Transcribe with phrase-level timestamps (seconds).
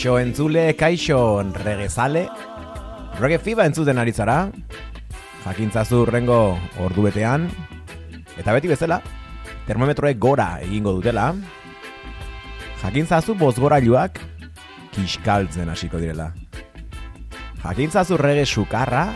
[0.00, 1.16] Kaixo entzule, kaixo
[1.60, 2.22] regezale,
[3.20, 4.48] rege fiba entzuten ari zara,
[5.44, 7.44] jakintzazu rengo ordu betean,
[8.40, 9.02] eta beti bezala,
[9.66, 11.26] termometroek gora egingo dutela,
[12.80, 14.22] jakintzazu bozgorailuak
[14.96, 16.30] kiskaltzen hasiko direla.
[17.60, 19.10] Jakintzazu rege sukarra,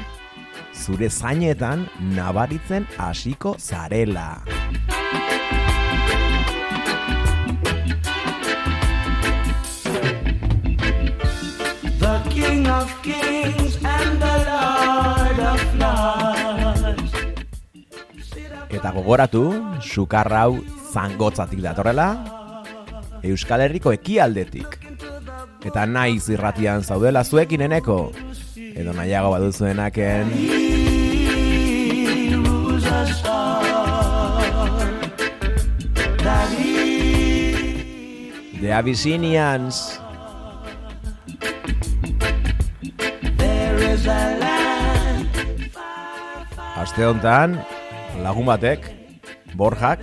[0.77, 4.54] zure zainetan nabaritzen hasiko zarela.
[18.85, 19.47] Eta gogoratu,
[19.81, 20.59] sukarra hau
[20.93, 22.05] zangotzatik datorrela,
[23.25, 24.75] Euskal Herriko ekialdetik.
[25.65, 28.13] Eta naiz irratian zaudela zuekin eneko,
[28.77, 30.29] edo nahiago baduzuenaken,
[38.61, 39.81] The Abyssinians,
[46.85, 47.57] aste honetan,
[48.23, 48.87] lagun batek,
[49.57, 50.03] Borjak,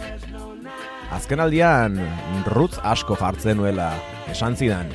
[1.12, 1.98] azken aldian
[2.48, 3.92] rutz asko jartzen nuela,
[4.32, 4.92] esan zidan.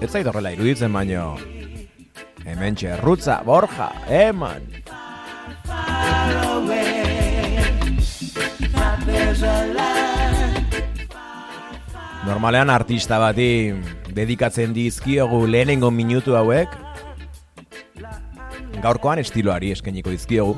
[0.00, 1.36] Ez zait horrela iruditzen baino,
[2.44, 4.62] hemen rutza, Borja, eman,
[12.26, 13.72] Normalean artista bati
[14.10, 16.85] dedikatzen dizkiogu lehenengo minutu hauek
[18.82, 20.56] Gaurkoan estiloari eskeniko dizkiogu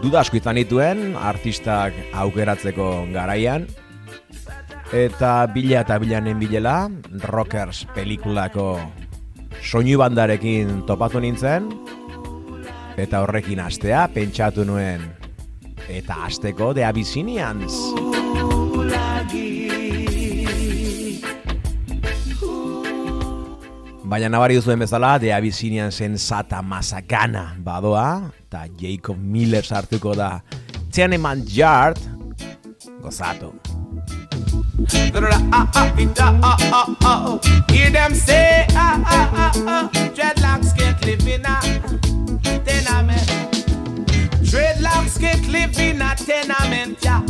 [0.00, 3.66] Duda asko izan dituen artistak aukeratzeko garaian.
[4.96, 6.88] Eta bila eta bilanen bilela
[7.28, 8.80] Rockers pelikulako
[9.60, 11.68] soinu bandarekin topatu nintzen.
[12.96, 15.04] Eta horrekin astea pentsatu nuen.
[15.90, 17.76] Eta asteko The Abyssinians
[24.10, 30.40] Baina nabari duzuen bezala, The Abyssinian zen Sata Masakana badoa, eta Jacob Miller sartuko da
[30.90, 32.00] Tenement Yard,
[33.00, 33.52] gozatu.
[37.70, 40.70] Hear them say, ah, ah, ah, ah, dreadlocks.
[44.50, 47.22] Dreadlocks can't live in a tenement, yeah.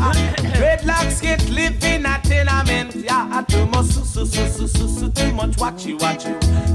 [0.57, 3.45] Dreadlocks can't live in a tenement, yeah.
[3.47, 6.33] Too much, su, su, su, su, su, su, too much watchy, watchy.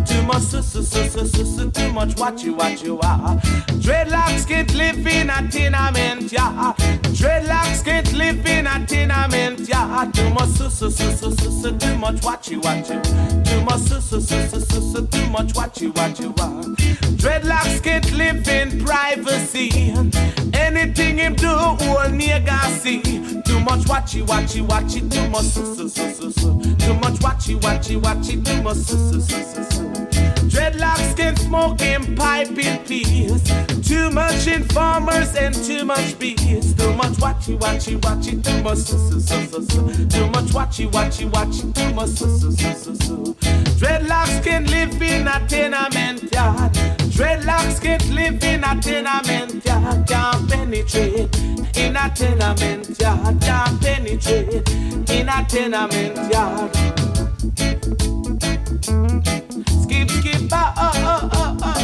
[0.07, 3.39] Too much, su, su, su, su, su, su, too much watchy, watchy, ah.
[3.81, 6.74] Dreadlocks can't live in a tenement, yeah.
[7.18, 10.12] Dreadlocks can't live in a tenement, yeah.
[10.36, 13.02] Much, too much watchy, watchy.
[13.46, 16.62] Too much, su, su, su, too much watchy, watchy, ah.
[17.16, 19.94] Dreadlocks can't live in privacy.
[20.54, 23.02] Anything him do, all nigga see.
[23.44, 26.32] Too much watchy, watchy, watchy, too much su, su, su.
[26.32, 29.85] Too much watchy, watchy, watchy, too much.
[30.50, 33.42] Dreadlocks can smoke and pipe in peace.
[33.88, 36.74] Too much informers and too much beats.
[36.74, 40.07] Too much watchy, watchy, watchy, too much su, su, su, su.
[40.07, 43.36] Too much watchy, watchy, watchy, too much su, su, su, su, su.
[43.80, 46.74] Dreadlocks can live in a tenement yard.
[47.15, 50.07] Dreadlocks can't live in a tenement yard.
[50.07, 51.36] Can't penetrate
[51.77, 53.41] in a tenement yard.
[53.41, 54.69] Can't penetrate
[55.09, 56.94] in a tenement yard.
[58.83, 61.75] Skip, skip, ah, ah, ah, ah, ah.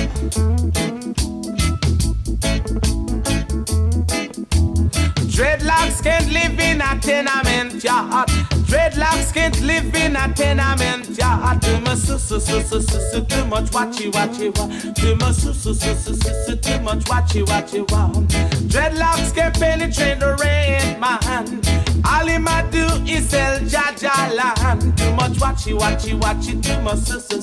[5.31, 8.27] Dreadlocks can't live in a tenement yard.
[8.67, 11.61] Dreadlocks can't live in a tenement yard.
[11.61, 14.67] Too much su su su su su su too much watchy watchy wa.
[14.93, 18.09] Too much su su su su su su too much watchy watchy wa.
[18.67, 21.90] Dreadlocks can penetrate the rain man.
[22.05, 24.97] All him a do is sell Jaja land.
[24.97, 27.41] Too much watchy watchy watchy too much su su.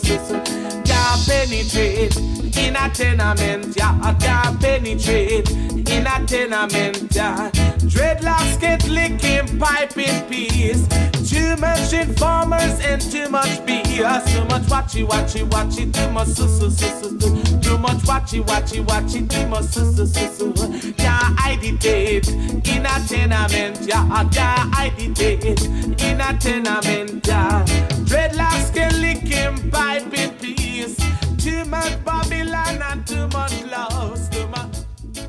[0.85, 2.17] Can't penetrate
[2.57, 4.21] in a tenement yard.
[4.21, 7.53] Can't penetrate in a tenement yard.
[7.89, 10.87] Dreadlocks get licking pipe in peace.
[11.29, 14.33] Too much informers and too much BS.
[14.33, 15.93] Too much watchy watchy watchy.
[15.93, 17.19] Too much su su.
[17.61, 19.29] Too much watchy watchy watchy.
[19.29, 20.53] Too much su su.
[20.95, 24.09] Can't hide it in a tenement, yeah.
[24.11, 25.65] I can't hide it
[26.03, 27.65] in a tenement, yeah.
[28.09, 30.97] Dreadlocks can lick him pipe in peace.
[31.37, 34.29] Too much Babylon and too much loss.
[34.29, 34.77] Too much.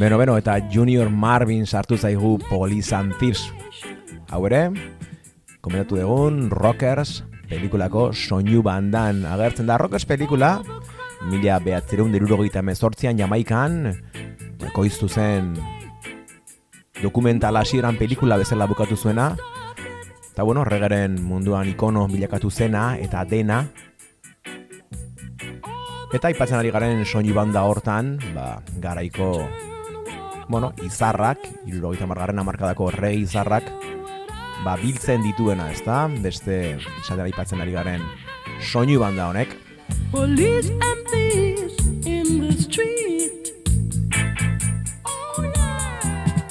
[0.00, 2.38] Beno, beno, eta Junior Marvin sartu zaigu
[3.20, 3.52] Thieves.
[4.30, 4.70] Hau ere,
[5.60, 9.24] komentatu dugun Rockers pelikulako soinu bandan.
[9.26, 10.60] Agertzen da Rockers pelikula,
[11.28, 13.92] mila behatzereun derurogeita mezortzian Jamaikan,
[14.72, 15.52] koiztu zen
[17.02, 19.34] dokumental hasieran pelikula bezala bukatu zuena,
[20.30, 23.64] eta bueno, regaren munduan ikono bilakatu zena eta dena,
[26.10, 29.28] Eta aipatzen ari garen soinu banda hortan, ba, garaiko,
[30.50, 33.68] bueno, izarrak, irurogeita margarren amarkadako rei izarrak,
[34.64, 36.04] ba, biltzen dituena, ezta?
[36.22, 38.04] Beste, esaten aipatzen ari garen
[38.60, 39.56] soinu banda honek.
[40.12, 41.76] Police and thieves
[42.06, 43.52] in the street.
[45.04, 46.42] Oh, yeah.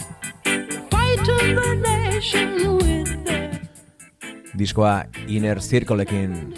[0.89, 3.61] Fighting the nation with their
[4.57, 6.53] Diskoa Inner Circleekin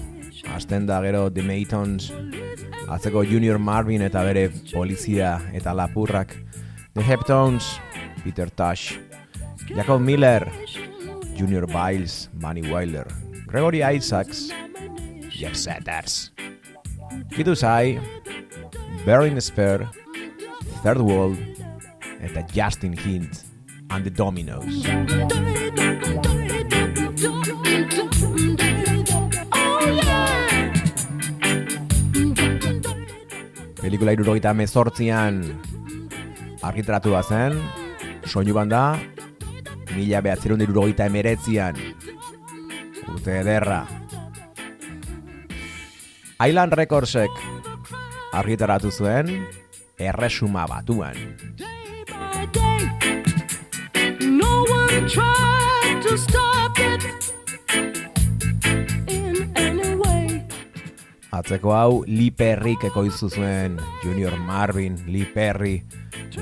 [0.51, 2.11] hasten da gero The Maytons,
[2.91, 6.35] atzeko Junior Marvin eta bere polizia eta lapurrak,
[6.93, 7.79] The Heptones,
[8.23, 8.99] Peter Tosh,
[9.69, 10.49] Jacob Miller,
[11.41, 13.07] Junior Biles, Manny Wilder,
[13.47, 14.53] Gregory Isaacs,
[15.27, 16.29] Jeff Setters.
[17.33, 17.97] Kitu zai,
[19.07, 19.89] Bearing Spare,
[20.83, 21.41] Third World,
[22.21, 23.41] eta Justin Hint
[23.89, 24.85] and the Dominoes.
[33.81, 35.41] Pelikula irurogeita mezortzian
[36.61, 37.57] argitaratu zen,
[38.29, 39.01] soinu banda,
[39.95, 41.77] mila behatzerun irurogeita emeretzian,
[43.11, 43.85] urte ederra.
[46.41, 47.31] Island Recordsek
[48.33, 49.29] argitaratu zuen,
[49.99, 51.17] erresuma batuan.
[51.59, 52.81] Day by day,
[54.25, 57.03] no one tried to stop it
[59.07, 60.41] in any way.
[61.31, 65.83] Atzeko hau Lee Perryk ekoizu zuen Junior Marvin, Lee Perry,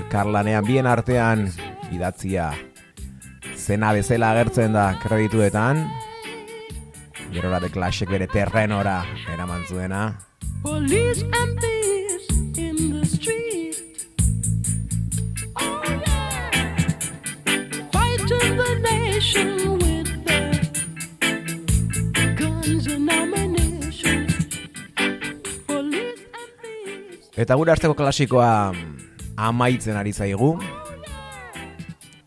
[0.09, 1.49] elkarlanean bien artean
[1.91, 2.53] idatzia
[3.59, 5.83] zena bezala agertzen da kredituetan.
[7.33, 10.17] Gerora de Clashek bere terrenora eraman zuena.
[10.63, 12.25] Police and thieves
[12.57, 14.07] in the street.
[15.59, 16.49] Oh, yeah.
[17.91, 20.51] Fighting the nation with their
[22.35, 24.27] guns and ammunition.
[25.67, 27.29] Police and thieves.
[27.37, 28.73] Eta gure arteko klasikoa
[29.37, 30.57] amaitzen ari zaigu.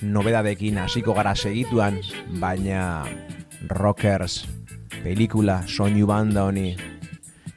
[0.03, 2.01] Nobedadekin hasiko gara segituan,
[2.43, 3.05] baina
[3.71, 4.43] Rockers
[5.03, 6.73] pelikula soinu banda honi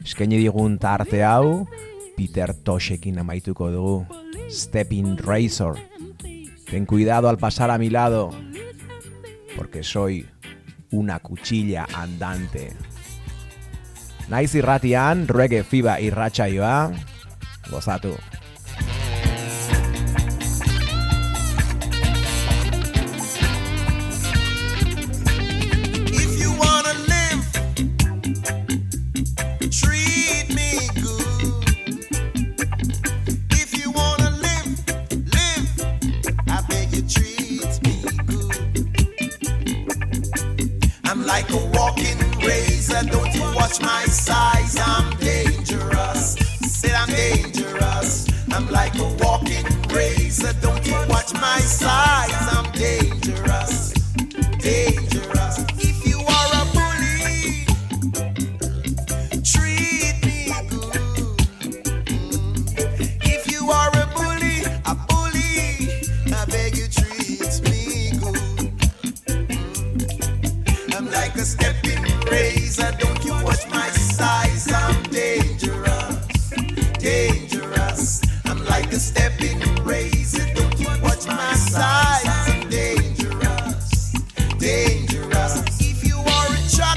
[0.05, 1.65] eskaini digun tarte hau
[2.15, 4.05] Peter Toshekin amaituko dugu.
[4.49, 5.79] Stepping Razor.
[6.69, 8.29] Ten cuidado al pasar a mi lado
[9.57, 10.27] porque soy
[10.91, 12.71] una cuchilla andante.
[14.29, 16.91] Naiz irratian, reggae fiba irratsaioa,
[17.69, 18.15] gozatu.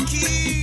[0.09, 0.58] tranquilo.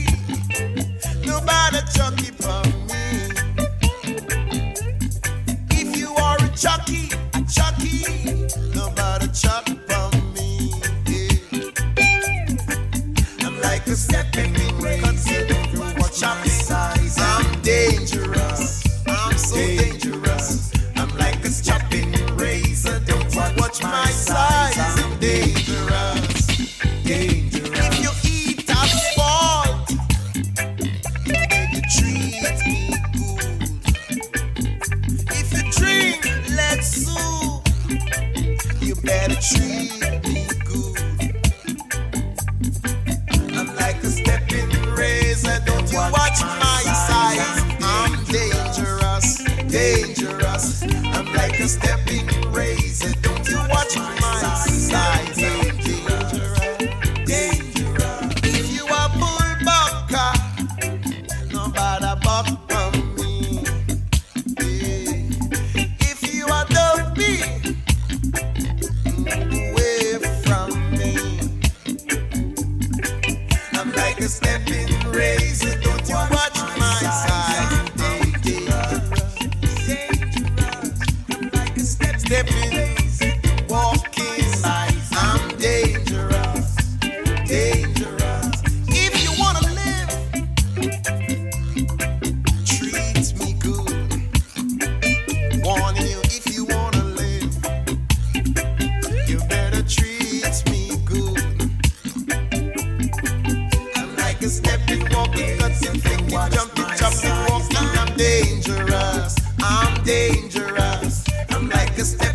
[107.98, 109.36] I'm dangerous.
[109.60, 111.24] I'm dangerous.
[111.50, 112.35] I'm like a step.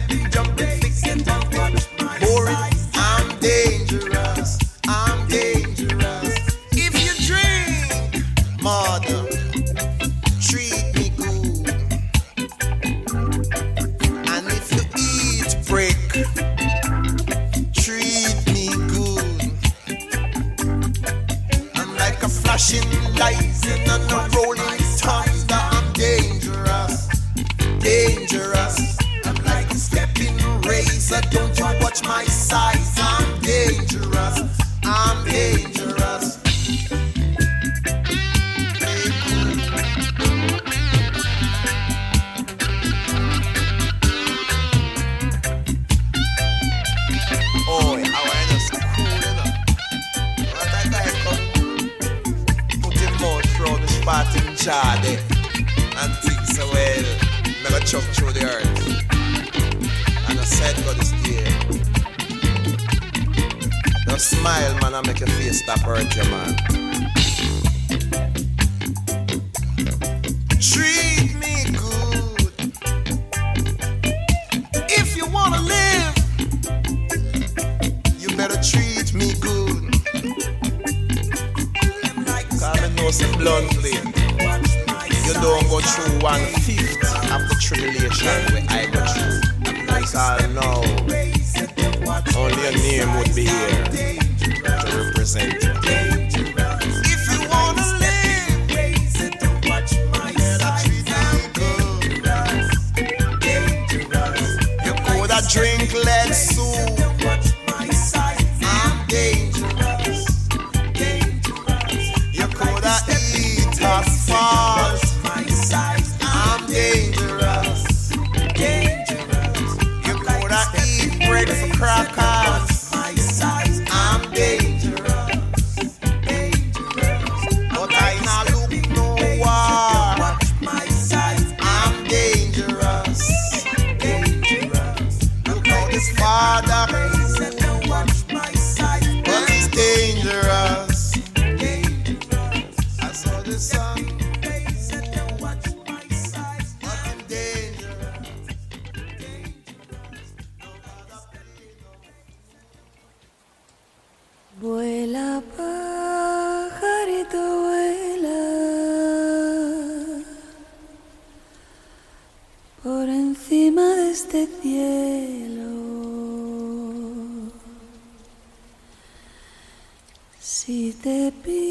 [171.11, 171.70] Mississippi.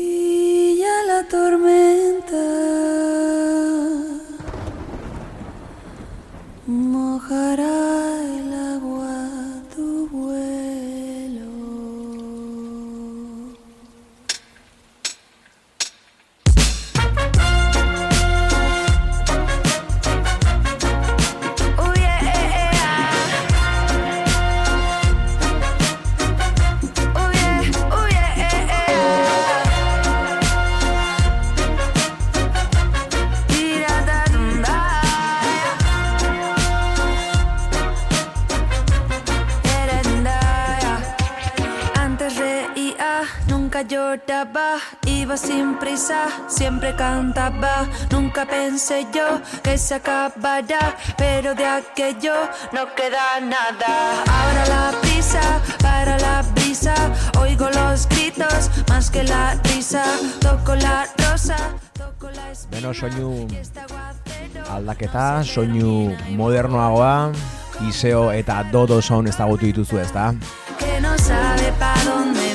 [45.05, 47.87] Iba sin prisa, siempre cantaba.
[48.11, 52.33] Nunca pensé yo que se acabará, pero de aquello
[52.71, 54.23] no queda nada.
[54.27, 55.41] Ahora la prisa,
[55.81, 56.93] para la brisa,
[57.39, 60.03] oigo los gritos más que la risa.
[60.39, 61.57] Toco la rosa,
[61.93, 62.81] toco la espina.
[62.81, 63.47] Beno, soinu
[64.69, 67.31] aldaketa, soinu modernoagoa,
[67.87, 70.33] Iseo eta Dodo Sound ezagutu dituzu ezta?
[70.79, 72.48] que no sabe pa' dónde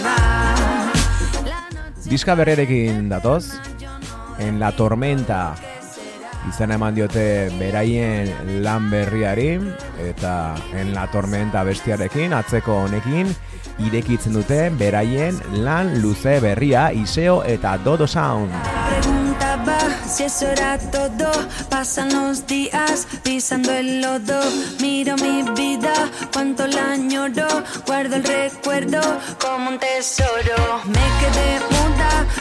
[2.04, 3.46] Diska berrerekin datoz,
[4.38, 5.54] En la Tormenta
[6.48, 9.54] izena eman diote beraien lan berriari
[10.02, 13.30] eta En la Tormenta bestiarekin, atzeko honekin,
[13.78, 18.52] irekitzen dute beraien lan luze berria Iseo eta Dodo Sound.
[20.06, 21.30] Si eso era todo.
[21.70, 24.40] Pasan los días pisando el lodo.
[24.80, 25.92] Miro mi vida,
[26.32, 27.48] cuánto la añoro.
[27.86, 29.00] Guardo el recuerdo
[29.40, 30.82] como un tesoro.
[30.84, 31.73] Me quedé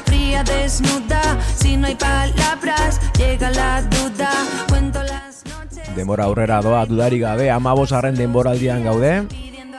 [0.06, 1.38] fría, desnuda.
[1.56, 4.30] Si no hay palabras, llega la duda.
[4.70, 5.96] Cuento las noches.
[5.96, 9.28] Denbora aurrera doa dudarik gabe, amabosgarren denboraldian gaude.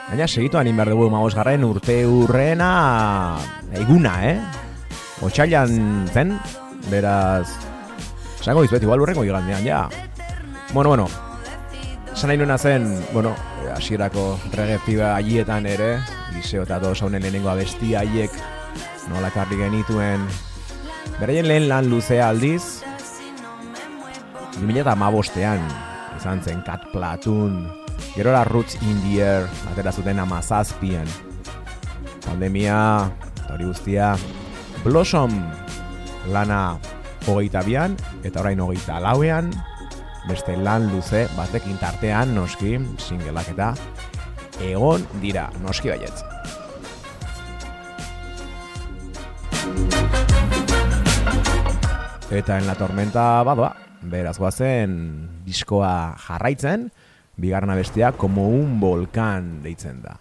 [0.09, 3.37] Baina segitu anin behar dugu amabosgarren urte urrena
[3.73, 4.39] eguna, eh?
[5.25, 6.35] Otsailan zen,
[6.91, 7.49] beraz...
[8.39, 9.89] Esango dizuet, igual urrengo igandean, ja.
[10.73, 11.07] Bueno, bueno,
[12.13, 13.33] esan nahi nuena zen, bueno,
[13.73, 15.97] hasierako rege piba haietan ere,
[16.37, 18.31] Iseo eta dos haunen lehenengo abesti haiek
[19.11, 20.23] nola karri genituen,
[21.19, 22.81] beraien lehen lan luzea aldiz,
[24.59, 25.63] 2008an
[26.15, 27.59] izan zen Cat Platoon,
[28.15, 31.07] gerora Roots in the Air, atera zuten amazazpian.
[32.25, 32.79] Pandemia,
[33.51, 34.15] hori guztia,
[34.83, 35.33] Blossom
[36.31, 36.77] lana
[37.27, 39.51] hogeita bian, eta orain hogeita lauean,
[40.29, 43.73] beste lan luze batekin tartean noski, singleak eta
[44.65, 46.34] egon dira noski baietz.
[52.35, 53.69] Eta en la tormenta badoa,
[54.11, 54.95] beraz goazen
[55.45, 56.89] diskoa jarraitzen,
[57.39, 60.17] bigarna bestia como un volcán deitzen da.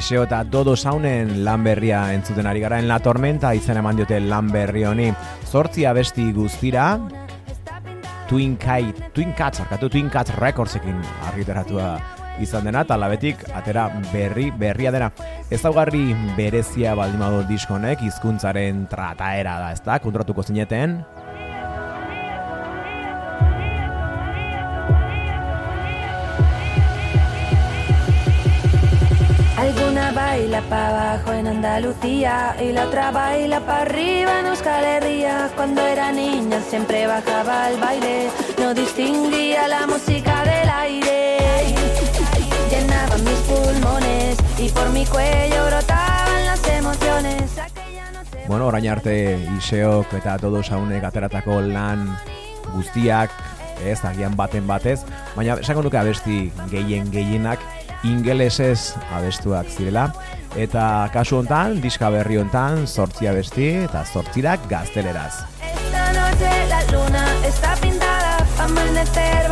[0.00, 4.16] Iseo eta Dodo Saunen lan berria entzuten ari gara en La Tormenta izen eman diote
[4.24, 5.10] lan berri honi.
[5.44, 6.94] Zortzi abesti guztira,
[8.30, 10.96] Twin Kite, Twin Cats, arkatu Twin Cats Recordsekin
[11.28, 11.90] argitaratua
[12.40, 15.10] izan dena, eta labetik atera berri, berria dena.
[15.52, 20.00] Ezaugarri berezia baldin badu diskonek, hizkuntzaren trataera da, ezta?
[20.00, 21.02] Kontratuko zineten,
[29.60, 35.50] Alguna baila pa' abajo en Andalucía y la otra baila pa' arriba en Euskal Herria.
[35.54, 41.36] Cuando era niña siempre bajaba al baile, no distinguía la música del aire.
[42.70, 47.60] Llenaba mis pulmones y por mi cuello brotaban las emociones.
[48.48, 52.08] Bueno, orain arte Iseok eta Dodo Saunek ateratako lan
[52.72, 53.30] guztiak,
[53.84, 55.04] ez, agian baten batez,
[55.36, 57.60] baina esango nuke abesti gehien gehienak
[58.04, 60.08] ingelesez abestuak zirela,
[60.56, 65.44] eta kasu hontan, diska berri hontan, zortzi abesti eta zortzirak gazteleraz.
[65.60, 69.49] Esta noche la luna está pintada amanecer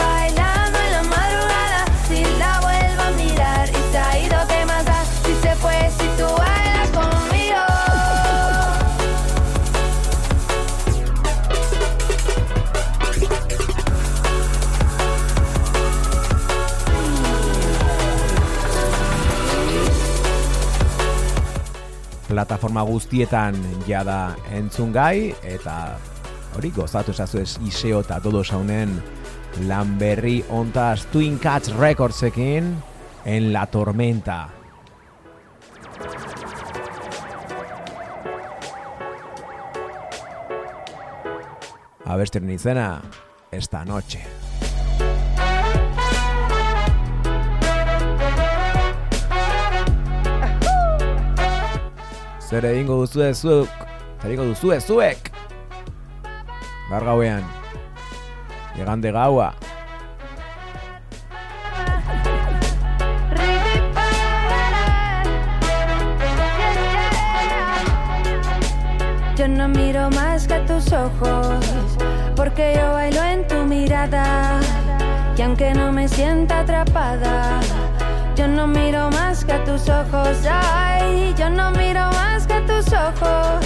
[22.29, 23.57] Plataforma guztietan
[23.89, 25.97] jada entzun gai, eta
[26.59, 28.93] hori gozatu esazu ez Iseo eta Dodo Saunen
[29.67, 32.75] lan berri ontaz Twin Cats Recordsekin
[33.25, 34.49] en La Tormenta.
[42.05, 43.03] Abestiren izena,
[43.53, 44.38] esta noche.
[52.49, 53.69] Zer egingo duzu zuk,
[54.23, 55.27] zer egingo duzu zuek.
[56.89, 57.43] Gaur gauean,
[58.75, 59.53] llegande gaua.
[69.37, 71.65] Yo no miro más que tus ojos,
[72.35, 74.59] porque yo bailo en tu mirada.
[75.37, 77.61] Y aunque no me sienta atrapada,
[78.69, 80.39] miro más que a tus ojos.
[80.51, 83.65] Ay, yo no miro más que a tus ojos,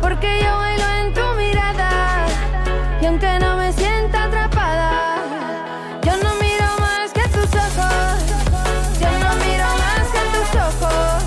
[0.00, 2.26] porque yo bailo en tu mirada.
[3.00, 5.16] Y aunque no me sienta atrapada,
[6.02, 8.16] yo no miro más que a tus ojos.
[9.00, 11.22] Yo no miro más que a tus ojos,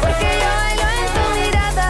[0.00, 1.88] porque yo bailo en tu mirada.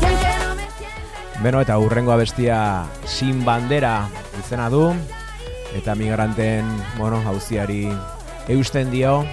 [0.00, 4.94] Y aunque no me sienta Beno, eta urrengo abestia sin bandera izena du,
[5.74, 6.64] eta migranten,
[6.98, 7.90] bueno, hauziari
[8.48, 9.24] eusten dio,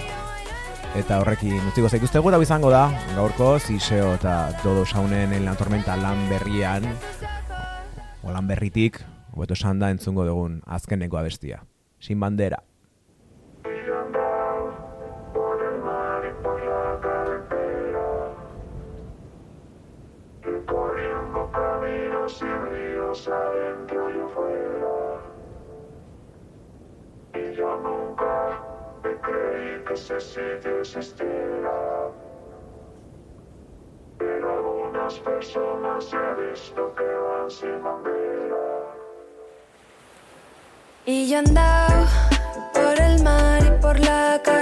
[0.96, 5.96] eta horrekin utziko zaituztegu eta izango da, gaurko Ziseo eta Dodo Saunen en la tormenta
[6.00, 6.86] lan berrian,
[8.22, 11.64] o lan berritik, hobeto esan da entzungo dugun azkeneko abestia.
[12.00, 12.62] Sin bandera.
[27.34, 28.41] Y yo
[29.96, 32.10] se si desistirá.
[34.18, 38.94] Pero algunas personas se he visto que van sin bandera.
[41.04, 42.06] Y yo andaba
[42.72, 44.61] por el mar y por la calle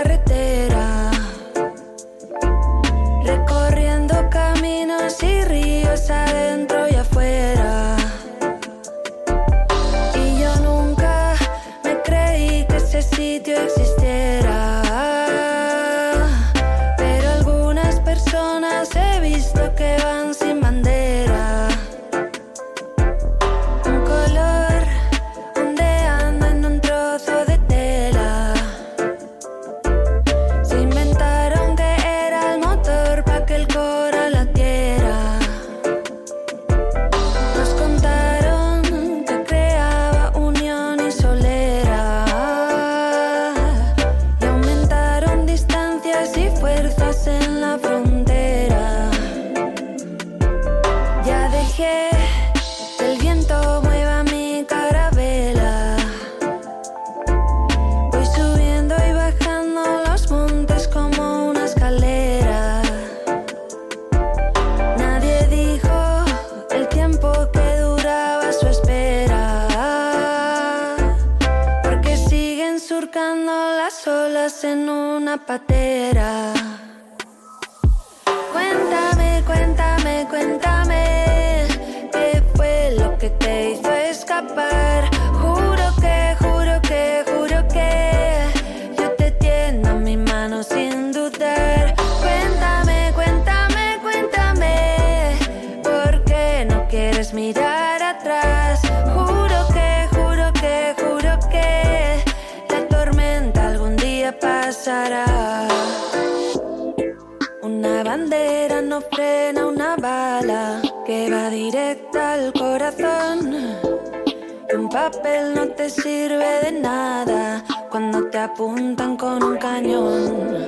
[115.80, 120.58] te sirve de nada cuando te apuntan con un cañón.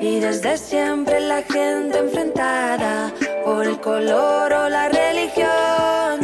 [0.00, 3.12] Y desde siempre la gente enfrentada
[3.44, 6.16] por el color o la religión.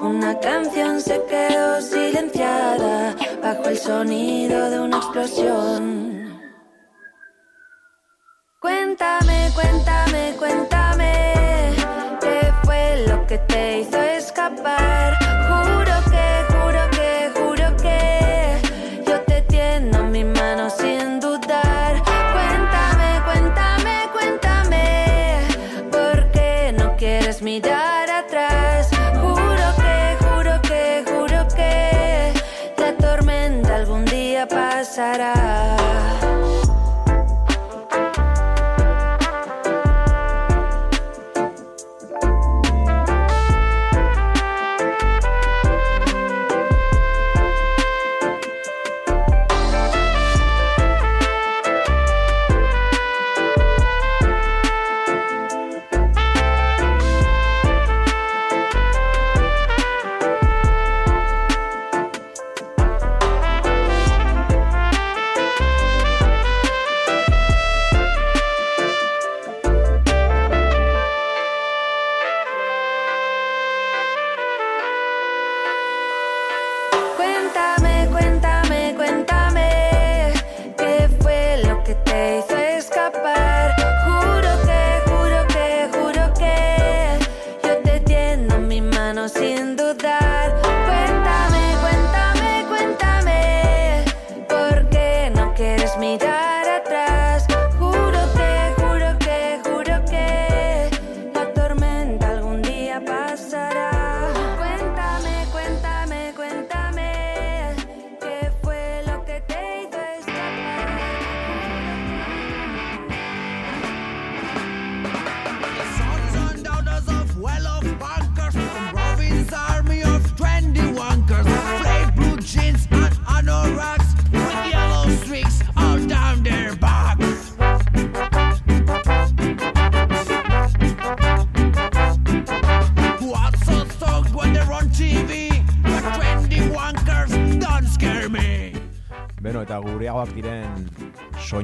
[0.00, 6.09] Una canción se quedó silenciada bajo el sonido de una explosión.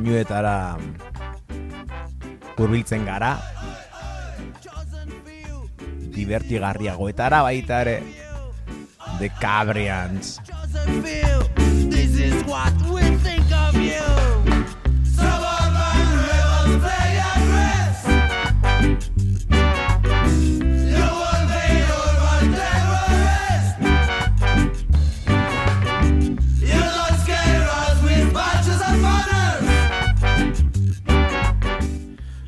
[0.07, 0.78] Soinuetara
[2.57, 3.32] hurbiltzen gara,
[6.14, 7.96] divertigarriagoetara baita ere,
[9.18, 10.36] The Cabrians.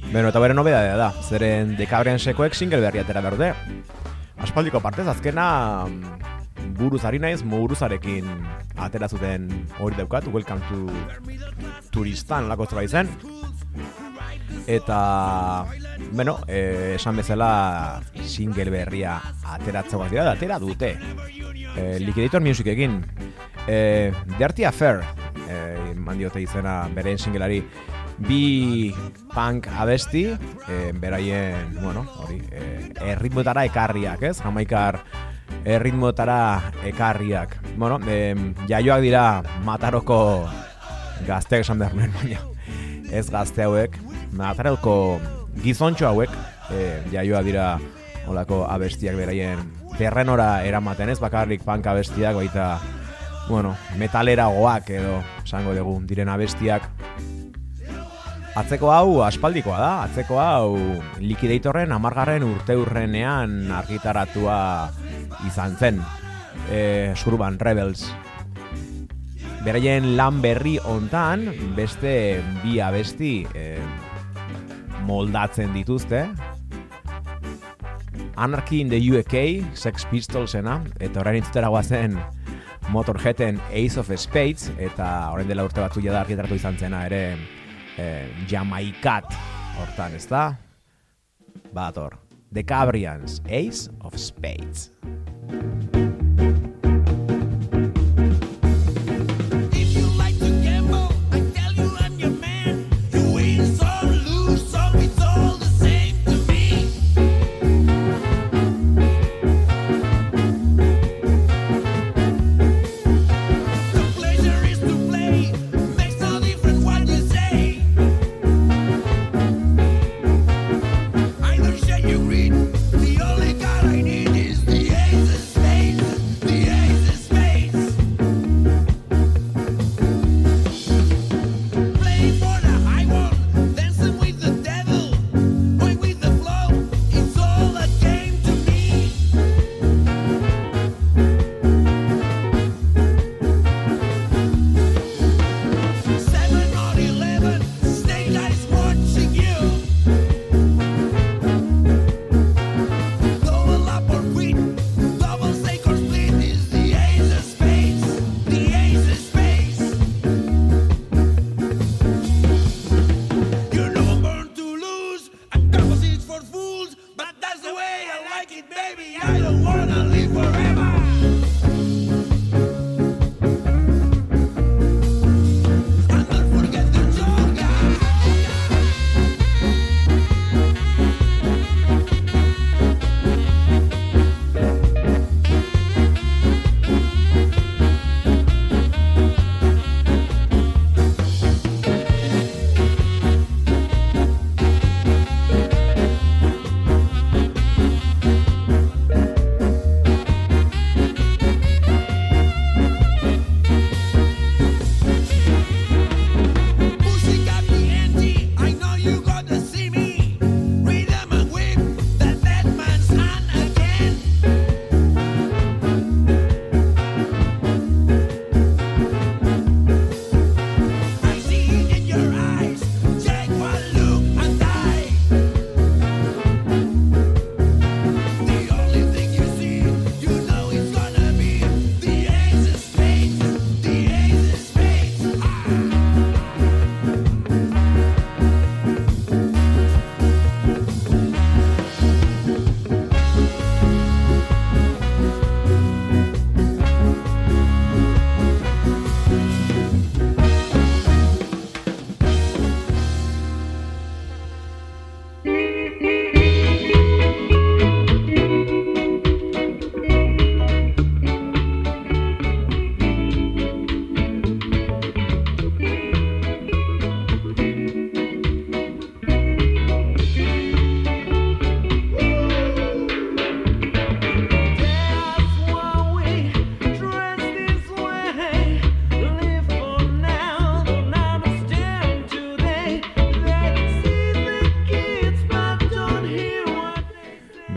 [0.09, 3.50] Beno, eta bere nobedadea da, zeren The Cabriansekoek single berri atera behar dute.
[4.40, 8.30] Aspaldiko partez, azkena mm, buruz ari naiz, muguruzarekin
[8.80, 10.86] atera zuten hori daukat, Welcome to
[11.92, 13.12] Turistan lako ez zen.
[14.66, 15.66] Eta,
[16.12, 20.96] bueno, eh, esan bezala single berria ateratzekoak dira, atera dute.
[21.76, 23.04] Eh, Liquidator Musicekin.
[23.66, 25.02] Eh, Dirty Affair,
[25.48, 27.62] eh, mandiote izena beren singleari,
[28.19, 28.95] bi
[29.35, 30.27] punk abesti,
[30.69, 34.39] eh, beraien, bueno, hori, eh, erritmotara ekarriak, ez?
[34.43, 35.01] Jamaikar
[35.64, 37.57] erritmotara ekarriak.
[37.77, 38.35] Bueno, eh,
[38.69, 40.49] jaioak dira Mataroko
[41.27, 42.41] gazteak esan behar nuen, baina
[43.11, 43.97] ez gazte hauek,
[44.33, 45.21] Mataroko
[45.62, 46.31] gizontxo hauek,
[46.71, 47.79] eh, jaioak dira
[48.29, 49.61] olako abestiak beraien
[49.99, 52.79] terrenora eramaten ez bakarrik punk abestiak baita
[53.49, 56.85] bueno, metaleragoak edo esango dugu diren abestiak
[58.57, 60.78] Atzeko hau aspaldikoa da, atzeko hau
[61.20, 64.57] likidatorren amargarren urte urrenean argitaratua
[65.46, 66.01] izan zen
[66.70, 68.07] e, Surban Rebels.
[69.66, 72.12] Beraien lan berri hontan beste
[72.62, 73.66] bi abesti e,
[75.05, 76.24] moldatzen dituzte.
[78.38, 82.16] Anarchy in the UK, Sex Pistolsena, eta horrein entzutera guazen
[82.94, 87.22] Motorheaden Ace of Spades, eta horrein dela urte batzu jada argitaratu izan zena ere
[87.99, 89.34] eh, Jamaikat
[89.78, 90.55] hortan, ez da?
[91.74, 92.16] Bator,
[92.53, 94.90] The Cabrians, Ace of Spades.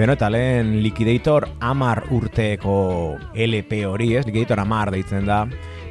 [0.01, 4.23] Beno eta lehen Liquidator amar urteko LP hori, ez?
[4.25, 5.43] Liquidator amar deitzen da.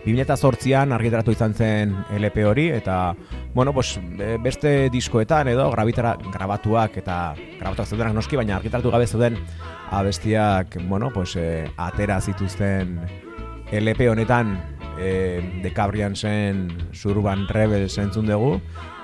[0.02, 3.14] 2008an argitaratu izan zen LP hori, eta,
[3.54, 9.06] bueno, pues, be- beste diskoetan edo grabitara, grabatuak eta grabatuak zeudenak noski, baina argitaratu gabe
[9.06, 9.38] zeuden
[9.92, 12.98] abestiak, bueno, pues, eh, atera zituzten
[13.70, 14.56] LP honetan
[14.98, 18.56] eh, The Cabriansen Surban Rebels entzun dugu,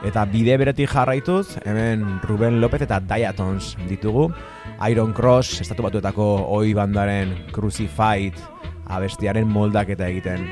[0.07, 4.29] eta bide beretik jarraituz, hemen Ruben Lopez eta Diatons ditugu,
[4.87, 8.39] Iron Cross, estatu batuetako oi bandaren Crucified
[8.87, 10.47] abestiaren moldaketa egiten.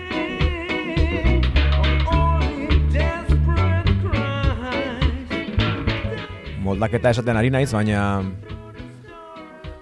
[6.64, 8.24] Moldaketa esaten ari naiz, baina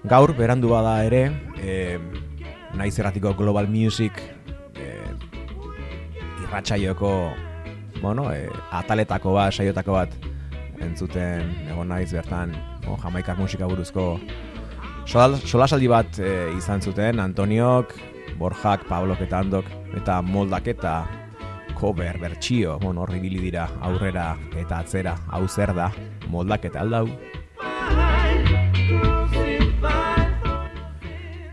[0.04, 1.22] gaur berandu bada ere,
[1.62, 1.96] e,
[2.76, 4.20] naiz erratiko Global Music
[4.74, 4.90] e,
[6.42, 7.14] irratsaioko
[8.00, 10.14] bueno, e, ataletako bat, saiotako bat
[10.82, 12.54] entzuten egon naiz bertan
[12.88, 14.16] o, jamaikar musika buruzko
[15.02, 17.96] Solal, solasaldi bat e, izan zuten Antoniok,
[18.38, 19.66] Borjak, Pablok eta Andok
[19.98, 20.92] eta moldak eta
[21.74, 25.90] cover, bertxio, bon, horri bili dira aurrera eta atzera, hau zer da,
[26.30, 27.08] moldak eta aldau.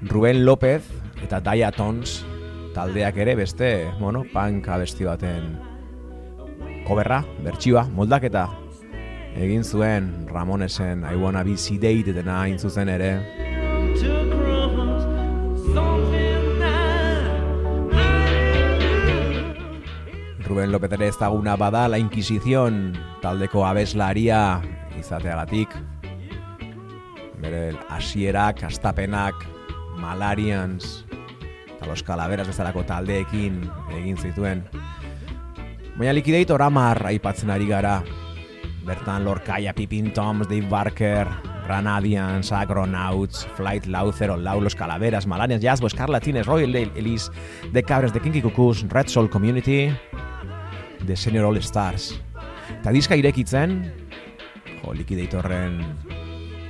[0.10, 0.84] Ruben López
[1.26, 2.20] eta Diatons
[2.78, 5.69] taldeak ere beste, bueno, punk abesti baten
[6.90, 8.48] coverra, bertsioa, moldaketa
[9.38, 13.12] egin zuen Ramonesen I Wanna Be Sedated dena hain zuzen ere.
[20.50, 24.62] Ruben López ere ezaguna bada La Inquisición taldeko abeslaria
[24.98, 25.70] izateagatik.
[27.40, 29.36] Bere hasierak, astapenak,
[30.02, 31.06] Malarians
[31.78, 33.62] eta Los Calaveras bezalako taldeekin
[33.96, 34.66] egin zituen.
[36.00, 37.98] Baina Liquidator amar aipatzen ari gara.
[38.88, 41.28] Bertan Lorcaia, Pippin Toms, Dave Barker,
[41.68, 47.30] Granadians, Agronauts, Flight Lau, Zero Lau, Los Calaveras, Malarians, Jazbo, Scarlatines, Royal Dale, Elise,
[47.74, 49.92] The Cabres, The Kinky Cuckoos, Red Soul Community,
[51.06, 52.16] The Senior All Stars.
[52.80, 53.82] Eta diska irekitzen,
[54.80, 55.82] jo, Liquidatorren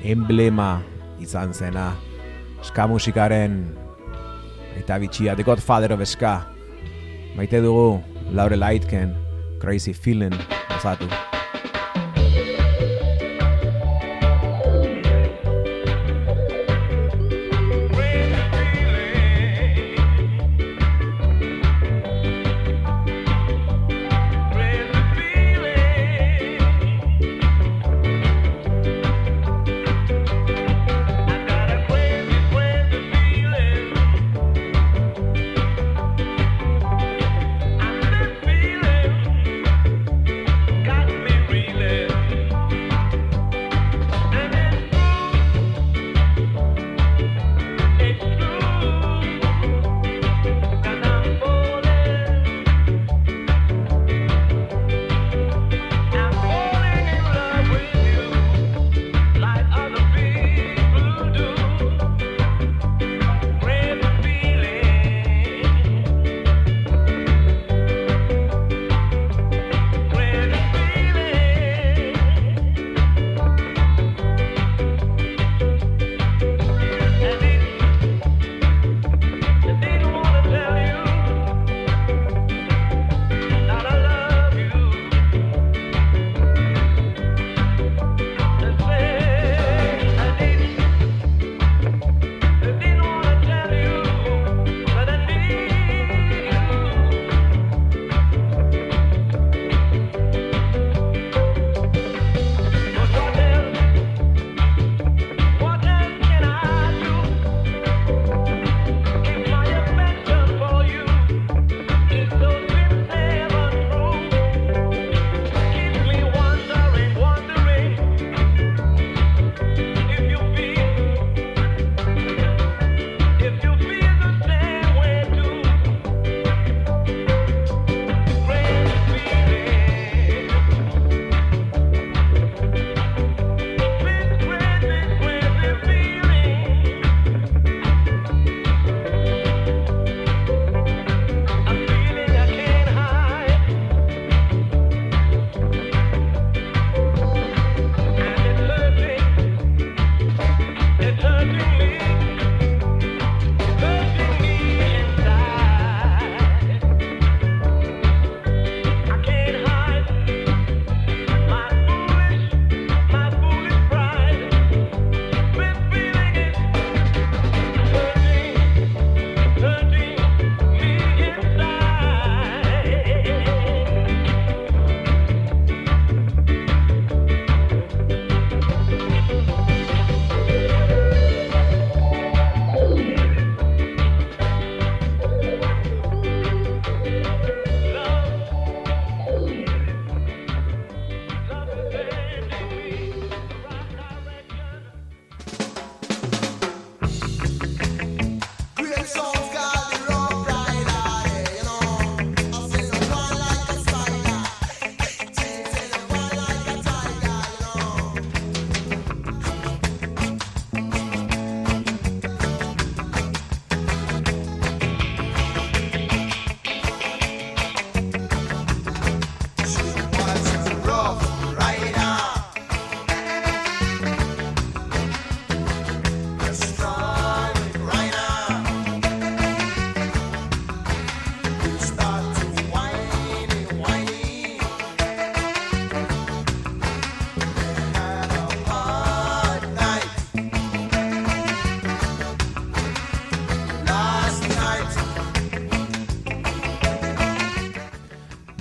[0.09, 0.82] emblema
[1.21, 1.91] izan zena,
[2.65, 3.61] ska musikaren
[4.82, 6.39] eta bitxia, The Godfather of Ska.
[7.38, 8.01] Maite dugu,
[8.32, 9.15] Laurel Aitken,
[9.59, 10.36] Crazy Feeling,
[10.69, 11.28] gozatu.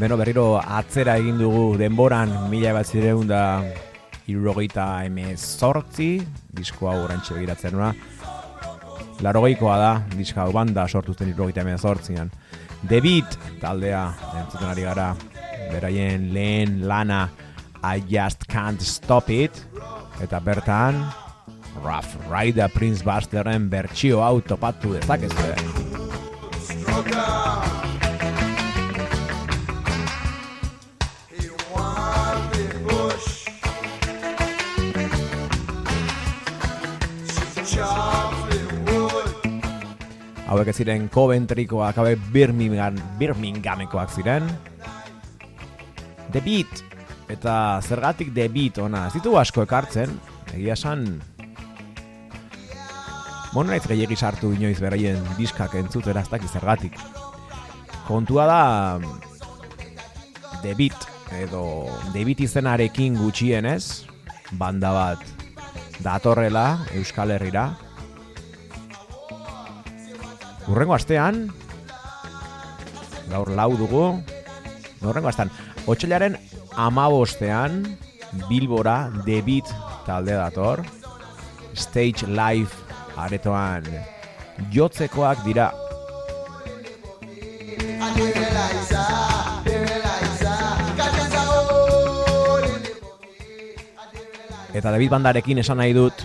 [0.08, 3.60] Beno, berriro atzera egin dugu denboran mila bat zireun da
[4.24, 6.06] irrogeita emezortzi,
[6.56, 7.90] disko hau orantxe begiratzen nuna.
[9.20, 12.32] Larogeikoa da, diska hau banda sortuzten irrogeita emezortzian.
[12.88, 14.06] The Beat taldea
[14.40, 15.10] entzuten ari gara,
[15.74, 17.26] beraien lehen lana
[17.84, 19.60] I Just Can't Stop It,
[20.24, 21.04] eta bertan
[21.84, 25.77] Rough Rider Prince Busterren bertsio hau topatu dezakezue.
[40.58, 44.48] Hauek ziren Coventrykoak, hauek Birmingham, Birminghamekoak ziren.
[46.34, 46.82] The Beat,
[47.30, 50.16] eta zergatik The Beat ona, ez ditu asko ekartzen,
[50.50, 51.06] egia esan...
[53.54, 56.98] Mono naiz gehiagi sartu inoiz beraien diskak entzutera ez dakit zergatik.
[58.10, 58.62] Kontua da
[60.64, 61.06] The Beat,
[61.38, 64.08] edo The Beat izenarekin gutxienez,
[64.58, 65.22] banda bat
[66.02, 67.70] datorrela Euskal Herrira,
[70.68, 71.46] Urrengo astean,
[73.32, 74.02] gaur lau dugu,
[75.00, 75.48] urrengo astean,
[75.88, 76.36] otxailaren
[76.76, 77.80] amabostean,
[78.50, 79.70] Bilbora, Beat
[80.04, 80.84] talde dator,
[81.72, 82.76] Stage Live
[83.16, 83.86] aretoan
[84.74, 85.70] jotzekoak dira.
[94.76, 96.22] Eta David bandarekin esan nahi dut,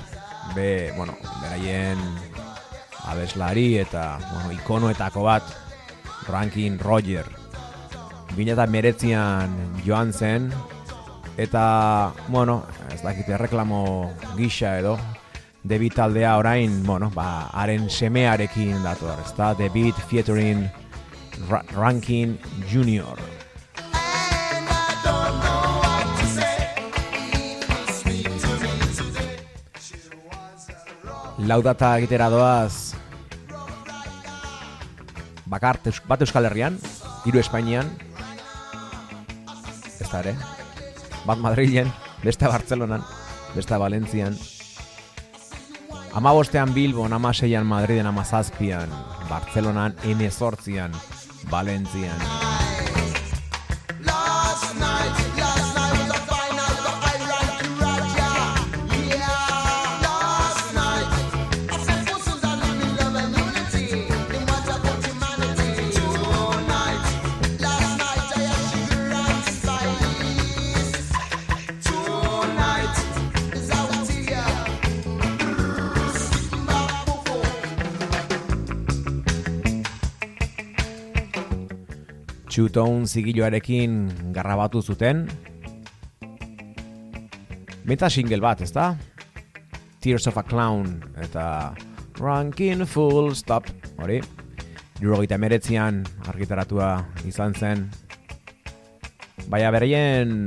[0.53, 2.32] be, bueno, beraien
[3.13, 5.49] abeslari eta, bueno, ikonoetako bat,
[6.27, 7.25] Rankin Roger.
[8.33, 9.53] Bina eta meretzian
[9.85, 10.49] joan zen,
[11.37, 14.97] eta, bueno, ez dakite reklamo gisa edo,
[15.63, 19.53] Beat taldea orain, bueno, ba, haren semearekin dator, ezta?
[19.55, 20.69] The Beat featuring
[21.49, 22.37] Ra Rankin
[22.67, 23.15] Jr.
[23.93, 25.43] And I don't
[35.53, 36.79] bakar teus- bat Euskal Herrian,
[37.25, 37.91] hiru Espainian,
[39.99, 40.33] ez da ere,
[41.27, 41.93] bat Madrilen,
[42.23, 43.05] beste Bartzelonan,
[43.53, 44.37] beste Valentzian,
[46.13, 48.89] Amabostean Bilbon, amaseian Madriden, amazazpian,
[49.29, 50.91] Bartzelonan, emezortzian,
[51.49, 52.52] Valentzian.
[82.53, 83.93] Txutone zigiloarekin
[84.29, 85.23] garrabatu zuten.
[87.89, 88.91] Meta single bat, ezta?
[90.05, 91.73] Tears of a Clown eta
[92.19, 94.19] Rankin Full Stop, hori?
[94.99, 96.91] Jurogeita emeretzian argitaratua
[97.25, 97.87] izan zen.
[99.49, 100.45] Baina beraien,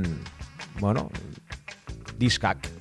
[0.79, 1.09] bueno,
[2.15, 2.71] diskak.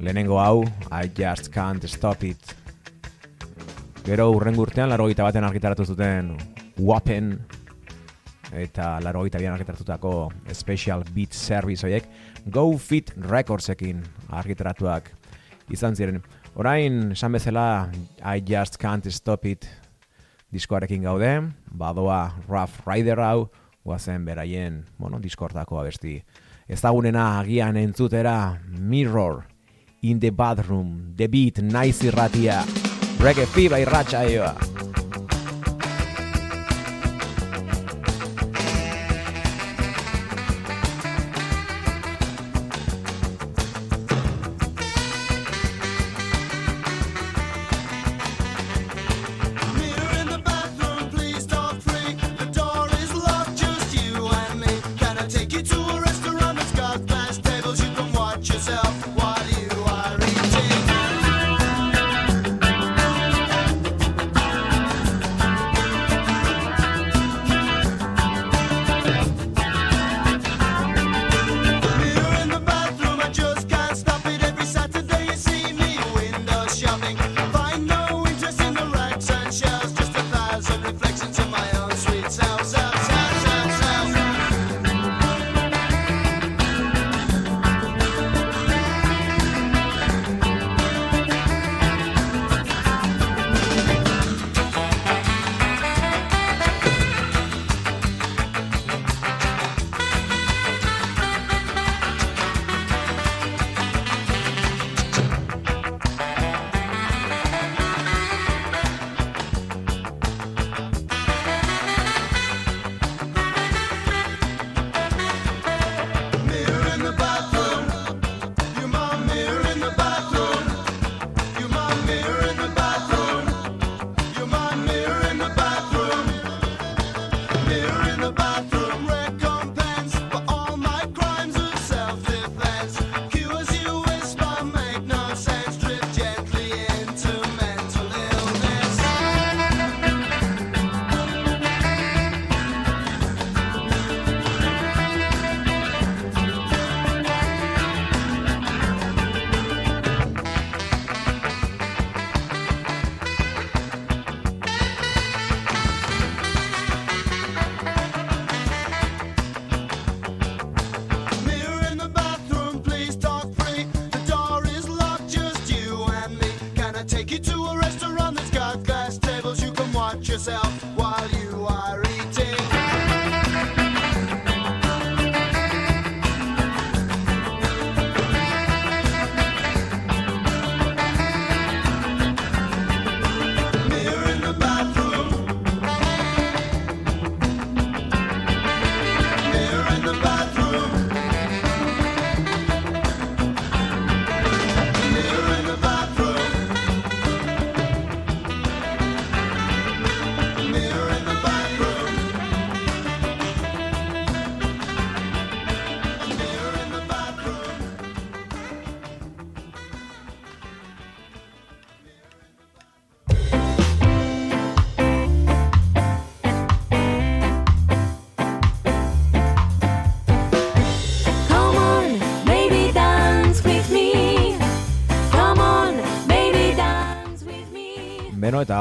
[0.00, 2.56] Lehenengo hau, I Just Can't Stop It.
[4.08, 6.38] Gero urrengo urtean, laro baten argitaratu zuten
[6.78, 7.34] Wapen,
[8.52, 12.08] eta laro gita bian argitaratutako Special Beat Service horiek
[12.46, 15.12] Go Fit Recordsekin argitaratuak
[15.70, 16.22] izan ziren.
[16.58, 17.90] Orain, esan bezala,
[18.24, 19.68] I Just Can't Stop It
[20.50, 23.50] diskoarekin gaude, badoa Rough Rider hau,
[23.84, 26.18] guazen beraien, bueno, diskortako abesti.
[26.68, 29.44] Ezagunena agian entzutera Mirror,
[30.02, 32.64] In the Bathroom, The Beat, Naiz irratia,
[33.20, 34.54] Reggae Fiba irratxaioa.
[34.54, 34.89] Mirror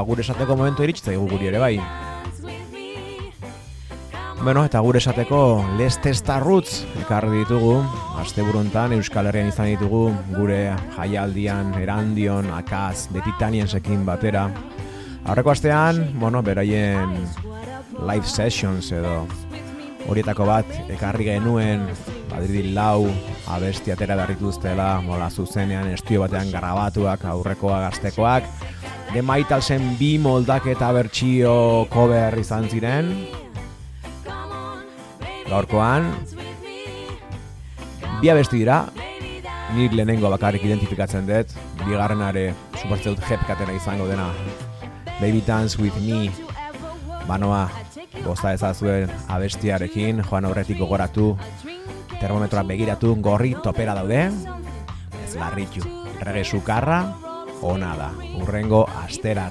[0.09, 1.75] gure esateko momentu iritsi guri ere bai.
[4.39, 5.39] Beno, eta gure esateko
[5.77, 7.75] Les Testa Roots ekarri ditugu.
[8.17, 14.47] Asteburuntan Euskal Herrian izan ditugu gure jaialdian, erandion, akaz, betitaniensekin batera.
[15.29, 17.13] Aurreko astean, bueno, beraien
[17.99, 19.27] live sessions edo
[20.09, 21.83] horietako bat ekarri genuen
[22.31, 23.05] Madrid lau
[23.51, 28.47] abesti atera berrituztela, mola zuzenean estio batean grabatuak, aurrekoa gaztekoak.
[29.09, 33.07] The Maitalsen bi moldaketa bertsio cover izan ziren,
[35.49, 36.11] gaurkoan,
[38.21, 38.83] bi abesti dira,
[39.73, 41.55] nik lehenengo bakarrik identifikatzen dut,
[41.87, 44.27] bigarrenare suportze dut jepkatera izango dena.
[45.17, 46.29] Baby Dance With Me,
[47.25, 47.63] banoa,
[48.27, 51.31] bosta ezazuen abestiarekin, joan aurretik gogoratu,
[52.19, 54.27] termometroa begiratu, gorri topera daude,
[55.23, 55.81] ez larritu,
[56.21, 57.01] rege sukarra,
[57.61, 59.49] ona da, urrengo astera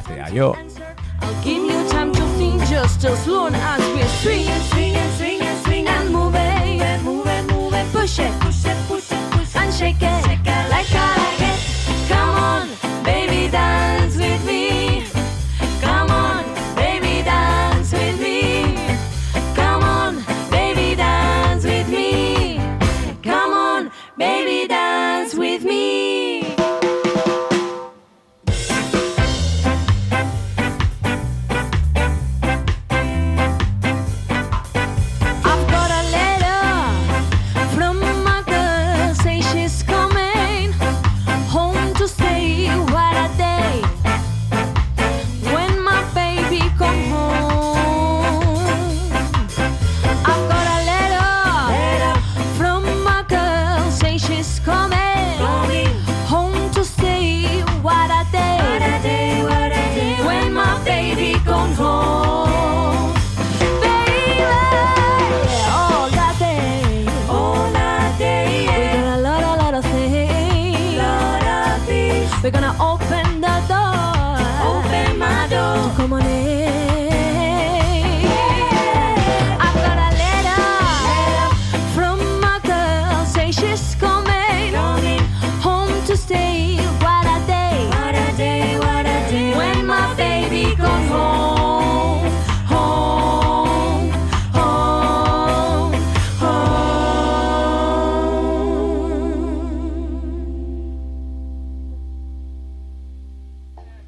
[9.10, 11.58] it, and shake it, like I like it.
[12.08, 12.68] Come on,
[13.04, 14.16] baby, dance